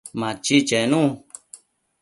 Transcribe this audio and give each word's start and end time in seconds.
Machi 0.19 0.57
chenu 0.67 1.01